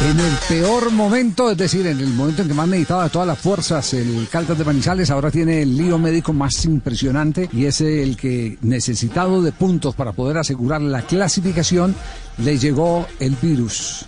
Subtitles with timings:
[0.00, 3.38] En el peor momento, es decir, en el momento en que más necesitaba todas las
[3.38, 8.16] fuerzas el Caldas de Manizales, ahora tiene el lío médico más impresionante y es el
[8.16, 11.96] que, necesitado de puntos para poder asegurar la clasificación,
[12.38, 14.06] le llegó el virus.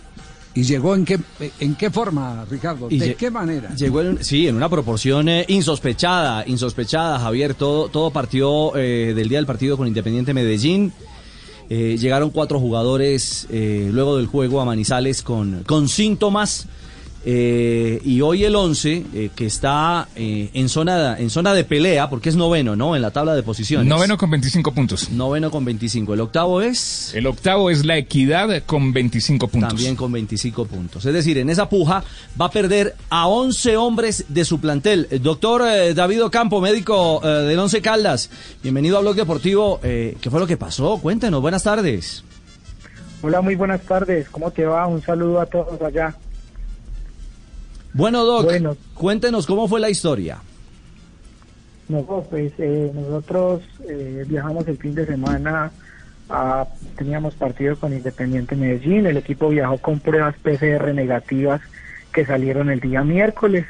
[0.54, 1.18] ¿Y llegó en qué,
[1.58, 2.88] en qué forma, Ricardo?
[2.88, 3.74] ¿De qué manera?
[3.74, 7.54] Llegó, en, sí, en una proporción eh, insospechada, insospechada, Javier.
[7.54, 10.92] Todo, todo partió eh, del día del partido con Independiente Medellín.
[11.72, 16.66] Eh, llegaron cuatro jugadores eh, luego del juego a Manizales con, con síntomas.
[17.24, 22.08] Eh, y hoy el 11, eh, que está eh, en, zona, en zona de pelea,
[22.08, 22.96] porque es noveno, ¿no?
[22.96, 23.86] En la tabla de posiciones.
[23.86, 25.10] Noveno con 25 puntos.
[25.10, 26.14] Noveno con 25.
[26.14, 27.14] ¿El octavo es?
[27.14, 29.68] El octavo es la equidad con 25 puntos.
[29.68, 31.04] También con 25 puntos.
[31.04, 32.02] Es decir, en esa puja
[32.40, 35.08] va a perder a 11 hombres de su plantel.
[35.10, 38.30] El doctor eh, David Ocampo, médico eh, del Once Caldas,
[38.62, 39.80] bienvenido a Blog Deportivo.
[39.82, 40.98] Eh, ¿Qué fue lo que pasó?
[40.98, 42.24] Cuéntenos, buenas tardes.
[43.22, 44.28] Hola, muy buenas tardes.
[44.30, 44.86] ¿Cómo te va?
[44.86, 46.14] Un saludo a todos allá.
[47.92, 48.76] Bueno, Doc, Bueno.
[48.94, 50.38] cuéntenos cómo fue la historia.
[51.88, 55.72] No, pues eh, nosotros eh, viajamos el fin de semana,
[56.28, 61.60] a- teníamos partido con Independiente Medellín, el equipo viajó con pruebas PCR negativas
[62.12, 63.66] que salieron el día miércoles.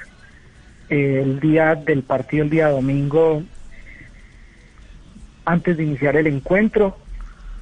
[0.91, 3.43] Eh, el día del partido, el día domingo,
[5.47, 6.99] antes de iniciar el encuentro,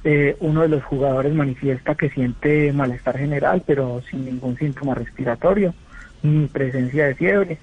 [0.03, 5.73] eh, uno de los jugadores manifiesta que siente malestar general, pero sin ningún síntoma respiratorio,
[6.23, 7.57] ni presencia de fiebre.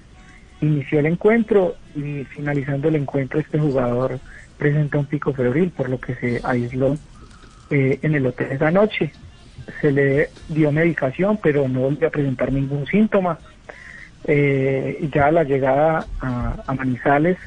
[0.61, 4.19] Inició el encuentro y finalizando el encuentro este jugador
[4.57, 6.97] presenta un pico febril, por lo que se aisló
[7.69, 9.11] eh, en el hotel esa noche.
[9.81, 13.37] Se le dio medicación, pero no volvió a presentar ningún síntoma.
[14.23, 17.37] Eh, y ya a la llegada a Manizales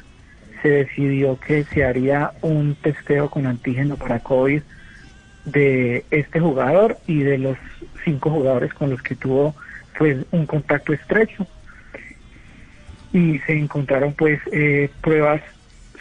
[0.61, 4.61] se decidió que se haría un testeo con antígeno para COVID
[5.45, 7.57] de este jugador y de los
[8.05, 9.55] cinco jugadores con los que tuvo
[9.97, 11.45] pues un contacto estrecho
[13.13, 15.41] y se encontraron pues eh, pruebas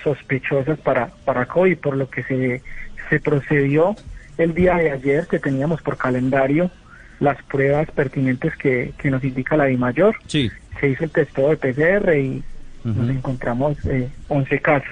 [0.03, 2.63] sospechosas para para COVID por lo que se
[3.09, 3.97] se procedió
[4.39, 6.71] el día de ayer que teníamos por calendario
[7.19, 10.51] las pruebas pertinentes que, que nos indica la DIMAYOR Sí.
[10.81, 12.43] se hizo el testeo de PCR y
[12.83, 14.89] nos encontramos eh, 11 casos.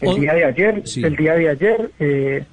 [0.00, 1.04] El día de ayer, sí.
[1.04, 2.44] el día de ayer, eh,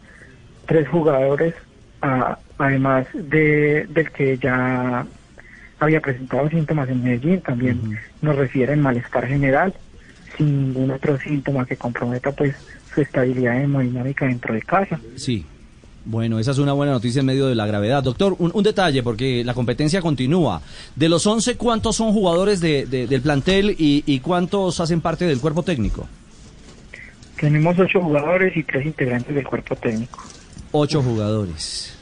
[0.66, 1.53] tres jugadores,
[2.02, 5.06] ah, además de del que ya
[5.80, 7.80] había presentado síntomas en Medellín, también
[8.22, 9.74] nos refieren malestar general,
[10.38, 12.56] sin ningún otro síntoma que comprometa pues
[12.94, 15.00] su estabilidad hemodinámica dentro de casa.
[15.16, 15.46] Sí.
[16.08, 18.03] Bueno, esa es una buena noticia en medio de la gravedad.
[18.03, 20.62] Doctor, un, un detalle, porque la competencia continúa.
[20.96, 25.25] De los 11, ¿cuántos son jugadores de- de- del plantel y, y cuántos hacen parte
[25.25, 26.08] del cuerpo técnico?
[27.40, 30.24] Tenemos ocho jugadores y tres integrantes del cuerpo técnico.
[30.72, 31.97] Ocho jugadores.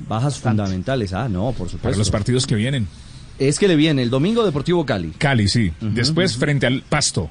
[0.00, 1.12] Bajas fundamentales.
[1.12, 1.98] Ah, no, por Para supuesto.
[1.98, 2.86] los partidos que vienen.
[3.38, 5.10] Es que le viene el domingo Deportivo Cali.
[5.18, 5.72] Cali, sí.
[5.80, 7.28] Después frente al Pasto,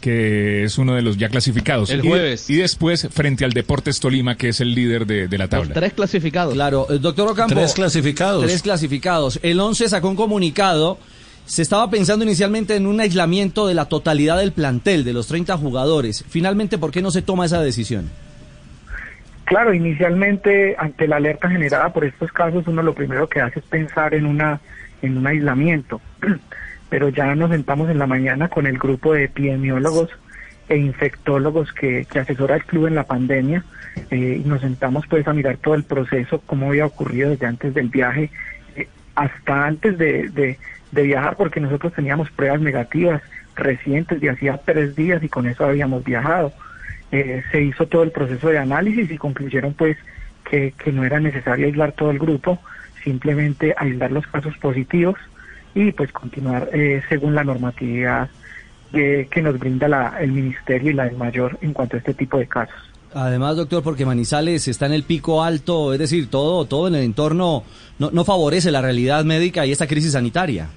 [0.00, 1.90] que es uno de los ya clasificados.
[1.90, 2.48] El jueves.
[2.50, 5.74] Y, después frente al Deportes Tolima, que es el líder de, de la Los tabla.
[5.74, 6.54] tres clasificados.
[6.54, 7.54] Claro, el doctor Ocampo.
[7.54, 8.44] Tres clasificados.
[8.44, 9.38] Tres clasificados.
[9.42, 10.98] El 11 sacó un comunicado.
[11.46, 15.56] Se estaba pensando inicialmente en un aislamiento de la totalidad del plantel, de los 30
[15.56, 16.24] jugadores.
[16.28, 18.08] Finalmente, ¿por qué no se toma esa decisión?
[19.50, 23.64] Claro, inicialmente ante la alerta generada por estos casos, uno lo primero que hace es
[23.64, 24.60] pensar en una
[25.02, 26.00] en un aislamiento.
[26.88, 30.08] Pero ya nos sentamos en la mañana con el grupo de epidemiólogos
[30.68, 33.64] e infectólogos que, que asesora el club en la pandemia
[34.12, 37.74] eh, y nos sentamos pues a mirar todo el proceso, cómo había ocurrido desde antes
[37.74, 38.30] del viaje
[38.76, 38.86] eh,
[39.16, 40.60] hasta antes de, de,
[40.92, 43.20] de viajar, porque nosotros teníamos pruebas negativas
[43.56, 46.52] recientes de hacía tres días y con eso habíamos viajado
[47.12, 49.96] eh, se hizo todo el proceso de análisis y concluyeron pues
[50.48, 52.58] que, que no era necesario aislar todo el grupo,
[53.02, 55.16] simplemente aislar los casos positivos
[55.74, 58.28] y pues continuar eh, según la normatividad
[58.92, 62.38] que nos brinda la, el ministerio y la del mayor en cuanto a este tipo
[62.38, 62.90] de casos.
[63.14, 67.02] Además, doctor, porque Manizales está en el pico alto, es decir, todo, todo en el
[67.02, 67.64] entorno
[67.98, 70.68] no, no favorece la realidad médica y esta crisis sanitaria.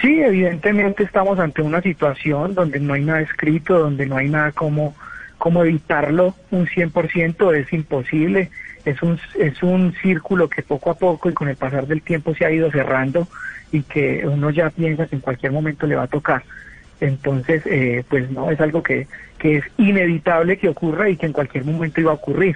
[0.00, 4.52] Sí, evidentemente estamos ante una situación donde no hay nada escrito, donde no hay nada
[4.52, 4.94] como,
[5.42, 8.48] como evitarlo un 100%, es imposible,
[8.84, 12.32] es un, es un círculo que poco a poco y con el pasar del tiempo
[12.32, 13.26] se ha ido cerrando
[13.72, 16.44] y que uno ya piensa que en cualquier momento le va a tocar.
[17.00, 21.32] Entonces, eh, pues no, es algo que, que es inevitable que ocurra y que en
[21.32, 22.54] cualquier momento iba a ocurrir.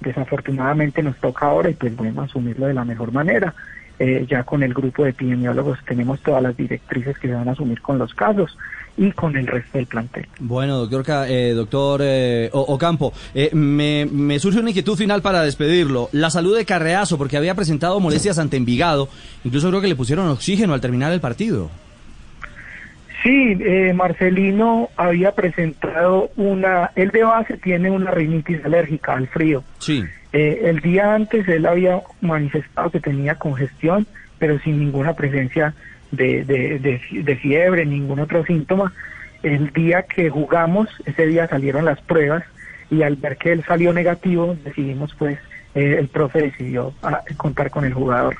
[0.00, 3.52] Desafortunadamente nos toca ahora y pues bueno, asumirlo de la mejor manera.
[3.98, 7.52] Eh, ya con el grupo de epidemiólogos tenemos todas las directrices que se van a
[7.52, 8.56] asumir con los casos
[8.96, 10.26] y con el resto del plantel.
[10.40, 16.08] Bueno, doctor, eh, doctor eh, Ocampo, eh, me, me, surge una inquietud final para despedirlo.
[16.12, 19.08] La salud de Carreazo, porque había presentado molestias ante Envigado,
[19.44, 21.70] incluso creo que le pusieron oxígeno al terminar el partido.
[23.22, 29.64] Sí, eh, Marcelino había presentado una, él de base tiene una rinitis alérgica al frío.
[29.78, 30.04] Sí.
[30.32, 34.06] Eh, el día antes él había manifestado que tenía congestión,
[34.38, 35.74] pero sin ninguna presencia
[36.10, 38.92] de, de, fiebre, ningún otro síntoma.
[39.42, 42.44] El día que jugamos, ese día salieron las pruebas
[42.90, 45.38] y al ver que él salió negativo, decidimos pues,
[45.74, 48.36] eh, el profe decidió ah, contar con el jugador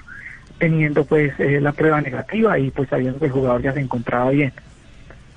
[0.58, 4.30] teniendo pues eh, la prueba negativa y pues sabiendo que el jugador ya se encontraba
[4.30, 4.52] bien.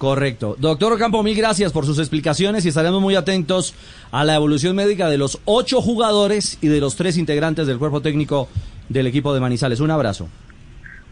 [0.02, 0.56] Correcto.
[0.58, 3.76] Doctor Ocampo, mil gracias por sus explicaciones y estaremos muy atentos
[4.12, 8.02] a la evolución médica de los ocho jugadores y de los tres integrantes del cuerpo
[8.02, 8.48] técnico
[8.90, 9.80] del equipo de Manizales.
[9.80, 10.28] Un abrazo.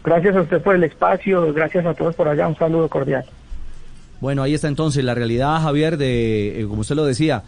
[0.02, 3.24] Gracias a usted por el espacio, gracias a todos por allá, un saludo cordial.
[4.20, 7.44] Bueno, ahí está entonces la realidad, Javier, de, eh, como usted lo decía.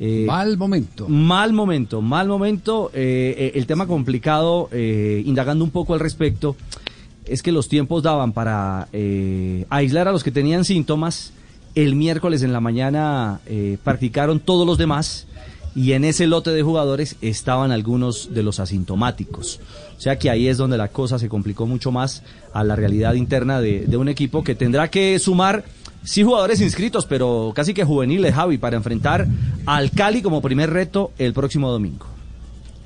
[0.00, 1.10] Eh, mal momento.
[1.10, 2.90] Mal momento, mal momento.
[2.94, 6.56] Eh, el tema complicado, indagando un poco al respecto,
[7.26, 8.88] es que los tiempos daban para
[9.70, 11.32] aislar a los que tenían síntomas.
[11.74, 13.40] El miércoles en la mañana
[13.82, 15.26] practicaron todos los demás
[15.76, 19.60] y en ese lote de jugadores estaban algunos de los asintomáticos.
[19.96, 22.22] O sea que ahí es donde la cosa se complicó mucho más
[22.54, 25.64] a la realidad interna de, un equipo que tendrá que sumar
[26.02, 29.26] sí jugadores inscritos, pero casi que juveniles, Javi, para enfrentar
[29.66, 32.06] al Cali como primer reto el próximo domingo.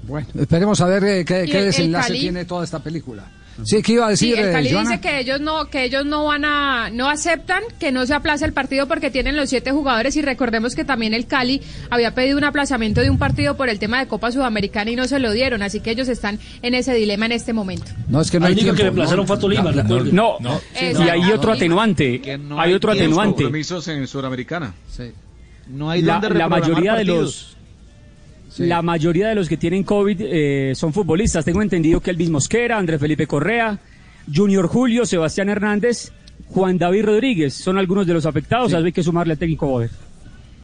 [0.09, 3.25] Bueno, esperemos a ver eh, qué, desenlace tiene toda esta película.
[3.65, 4.39] Sí, ¿qué iba a decir?
[4.39, 7.93] el eh, Cali dice que ellos no que ellos no van a no aceptan que
[7.93, 11.27] no se aplace el partido porque tienen los siete jugadores y recordemos que también el
[11.27, 11.61] Cali
[11.91, 15.07] había pedido un aplazamiento de un partido por el tema de Copa Sudamericana y no
[15.07, 17.87] se lo dieron, así que ellos están en ese dilema en este momento.
[18.09, 21.53] No es que no hay que le aplazaron fue Tolima, no, no, y hay otro
[21.53, 22.21] atenuante,
[22.56, 23.43] hay, otro atenuante.
[23.43, 24.75] compromisos en Sudamericana.
[24.91, 25.13] Sí.
[25.69, 27.56] No hay la, la mayoría de los
[28.58, 31.44] La mayoría de los que tienen COVID eh, son futbolistas.
[31.44, 33.79] Tengo entendido que Elvis Mosquera, Andrés Felipe Correa,
[34.32, 36.12] Junior Julio, Sebastián Hernández,
[36.49, 38.70] Juan David Rodríguez son algunos de los afectados.
[38.70, 38.76] Sí.
[38.76, 39.91] Hay que sumarle al técnico Boder.